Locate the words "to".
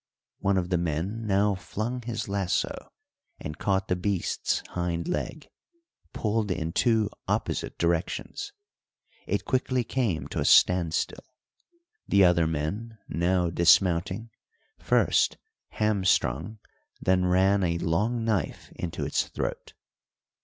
10.29-10.39